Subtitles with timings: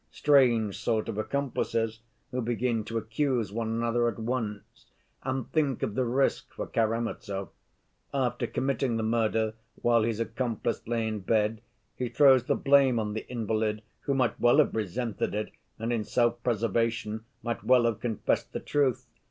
[0.09, 1.99] Strange sort of accomplices
[2.31, 4.87] who begin to accuse one another at once!
[5.21, 7.49] And think of the risk for Karamazov.
[8.11, 9.53] After committing the murder
[9.83, 11.61] while his accomplice lay in bed,
[11.95, 16.01] he throws the blame on the invalid, who might well have resented it and in
[16.01, 19.05] self‐preservation might well have confessed the truth.